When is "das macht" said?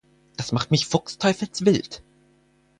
0.35-0.71